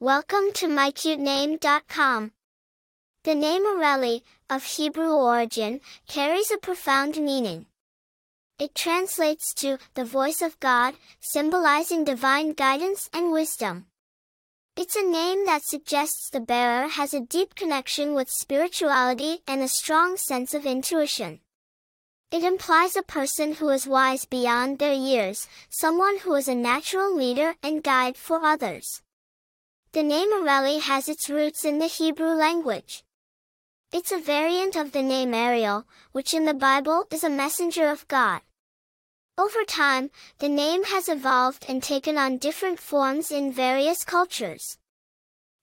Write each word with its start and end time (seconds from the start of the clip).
Welcome 0.00 0.52
to 0.54 0.68
mycutename.com. 0.68 2.30
The 3.24 3.34
name 3.34 3.64
Arely, 3.66 4.22
of 4.48 4.62
Hebrew 4.62 5.10
origin, 5.10 5.80
carries 6.06 6.52
a 6.52 6.56
profound 6.56 7.16
meaning. 7.16 7.66
It 8.60 8.76
translates 8.76 9.52
to 9.54 9.78
the 9.94 10.04
voice 10.04 10.40
of 10.40 10.60
God, 10.60 10.94
symbolizing 11.18 12.04
divine 12.04 12.52
guidance 12.52 13.10
and 13.12 13.32
wisdom. 13.32 13.86
It's 14.76 14.94
a 14.94 15.02
name 15.02 15.46
that 15.46 15.64
suggests 15.64 16.30
the 16.30 16.38
bearer 16.38 16.86
has 16.86 17.12
a 17.12 17.18
deep 17.18 17.56
connection 17.56 18.14
with 18.14 18.30
spirituality 18.30 19.40
and 19.48 19.62
a 19.62 19.68
strong 19.68 20.16
sense 20.16 20.54
of 20.54 20.64
intuition. 20.64 21.40
It 22.30 22.44
implies 22.44 22.94
a 22.94 23.02
person 23.02 23.54
who 23.54 23.68
is 23.70 23.84
wise 23.84 24.26
beyond 24.26 24.78
their 24.78 24.94
years, 24.94 25.48
someone 25.68 26.18
who 26.18 26.36
is 26.36 26.46
a 26.46 26.54
natural 26.54 27.12
leader 27.12 27.56
and 27.64 27.82
guide 27.82 28.16
for 28.16 28.44
others. 28.44 29.02
The 29.98 30.04
name 30.04 30.30
Arely 30.30 30.80
has 30.80 31.08
its 31.08 31.28
roots 31.28 31.64
in 31.64 31.80
the 31.80 31.88
Hebrew 31.88 32.32
language. 32.32 33.02
It's 33.92 34.12
a 34.12 34.20
variant 34.20 34.76
of 34.76 34.92
the 34.92 35.02
name 35.02 35.34
Ariel, 35.34 35.88
which 36.12 36.32
in 36.32 36.44
the 36.44 36.54
Bible 36.54 37.08
is 37.10 37.24
a 37.24 37.28
messenger 37.28 37.88
of 37.88 38.06
God. 38.06 38.42
Over 39.36 39.64
time, 39.64 40.12
the 40.38 40.48
name 40.48 40.84
has 40.84 41.08
evolved 41.08 41.66
and 41.68 41.82
taken 41.82 42.16
on 42.16 42.38
different 42.38 42.78
forms 42.78 43.32
in 43.32 43.52
various 43.52 44.04
cultures. 44.04 44.78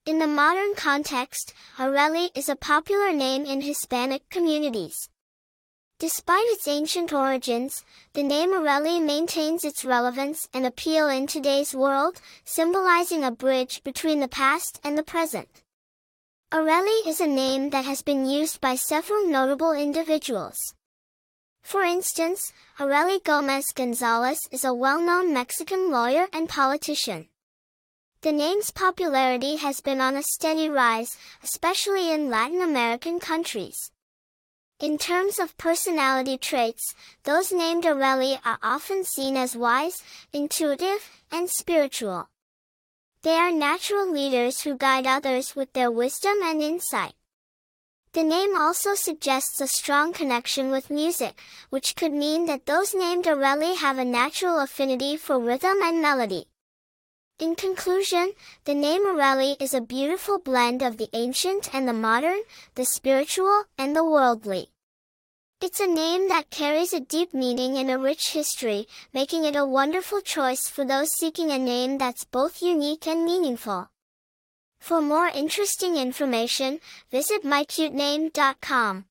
In 0.04 0.18
the 0.18 0.26
modern 0.26 0.74
context, 0.74 1.54
Arely 1.78 2.28
is 2.36 2.50
a 2.50 2.56
popular 2.56 3.14
name 3.14 3.46
in 3.46 3.62
Hispanic 3.62 4.28
communities. 4.28 5.08
Despite 5.98 6.44
its 6.48 6.68
ancient 6.68 7.10
origins, 7.10 7.82
the 8.12 8.22
name 8.22 8.50
Arely 8.50 9.02
maintains 9.02 9.64
its 9.64 9.82
relevance 9.82 10.46
and 10.52 10.66
appeal 10.66 11.08
in 11.08 11.26
today's 11.26 11.74
world, 11.74 12.20
symbolizing 12.44 13.24
a 13.24 13.30
bridge 13.30 13.82
between 13.82 14.20
the 14.20 14.28
past 14.28 14.78
and 14.84 14.98
the 14.98 15.02
present. 15.02 15.48
Arely 16.52 17.06
is 17.06 17.22
a 17.22 17.26
name 17.26 17.70
that 17.70 17.86
has 17.86 18.02
been 18.02 18.28
used 18.28 18.60
by 18.60 18.74
several 18.74 19.26
notable 19.26 19.72
individuals. 19.72 20.58
For 21.62 21.82
instance, 21.82 22.52
Arely 22.78 23.24
Gomez 23.24 23.64
Gonzalez 23.74 24.38
is 24.52 24.64
a 24.64 24.74
well-known 24.74 25.32
Mexican 25.32 25.90
lawyer 25.90 26.28
and 26.30 26.46
politician. 26.46 27.28
The 28.20 28.32
name's 28.32 28.70
popularity 28.70 29.56
has 29.56 29.80
been 29.80 30.02
on 30.02 30.14
a 30.16 30.22
steady 30.22 30.68
rise, 30.68 31.16
especially 31.42 32.12
in 32.12 32.28
Latin 32.28 32.60
American 32.60 33.18
countries. 33.18 33.90
In 34.78 34.98
terms 34.98 35.38
of 35.38 35.56
personality 35.56 36.36
traits, 36.36 36.94
those 37.24 37.50
named 37.50 37.84
Arely 37.84 38.38
are 38.44 38.58
often 38.62 39.04
seen 39.04 39.34
as 39.34 39.56
wise, 39.56 40.02
intuitive, 40.34 41.10
and 41.32 41.48
spiritual. 41.48 42.28
They 43.22 43.36
are 43.36 43.50
natural 43.50 44.12
leaders 44.12 44.60
who 44.60 44.76
guide 44.76 45.06
others 45.06 45.56
with 45.56 45.72
their 45.72 45.90
wisdom 45.90 46.42
and 46.42 46.60
insight. 46.60 47.14
The 48.12 48.22
name 48.22 48.54
also 48.54 48.94
suggests 48.94 49.62
a 49.62 49.66
strong 49.66 50.12
connection 50.12 50.70
with 50.70 50.90
music, 50.90 51.40
which 51.70 51.96
could 51.96 52.12
mean 52.12 52.44
that 52.44 52.66
those 52.66 52.94
named 52.94 53.24
Arely 53.24 53.76
have 53.76 53.96
a 53.96 54.04
natural 54.04 54.58
affinity 54.58 55.16
for 55.16 55.38
rhythm 55.38 55.78
and 55.82 56.02
melody. 56.02 56.48
In 57.38 57.54
conclusion, 57.54 58.32
the 58.64 58.72
name 58.72 59.04
Arely 59.04 59.60
is 59.60 59.74
a 59.74 59.82
beautiful 59.82 60.38
blend 60.38 60.80
of 60.80 60.96
the 60.96 61.10
ancient 61.12 61.74
and 61.74 61.86
the 61.86 61.92
modern, 61.92 62.40
the 62.76 62.86
spiritual 62.86 63.64
and 63.76 63.94
the 63.94 64.02
worldly. 64.02 64.70
It's 65.60 65.78
a 65.78 65.86
name 65.86 66.28
that 66.28 66.48
carries 66.48 66.94
a 66.94 67.00
deep 67.00 67.34
meaning 67.34 67.76
and 67.76 67.90
a 67.90 67.98
rich 67.98 68.32
history, 68.32 68.88
making 69.12 69.44
it 69.44 69.54
a 69.54 69.66
wonderful 69.66 70.22
choice 70.22 70.70
for 70.70 70.86
those 70.86 71.12
seeking 71.12 71.50
a 71.50 71.58
name 71.58 71.98
that's 71.98 72.24
both 72.24 72.62
unique 72.62 73.06
and 73.06 73.22
meaningful. 73.26 73.90
For 74.80 75.02
more 75.02 75.28
interesting 75.28 75.96
information, 75.96 76.80
visit 77.10 77.42
mycutename.com. 77.42 79.04